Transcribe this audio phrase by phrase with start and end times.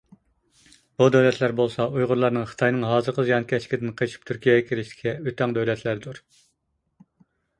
[1.01, 6.21] بۇ دۆلەتلەر بولسا، ئۇيغۇرلارنىڭ خىتاينىڭ ھازىرقى زىيانكەشلىكىدىن قېچىپ تۈركىيەگە كېلىشتىكى ئۆتەڭ دۆلەتلەردۇر.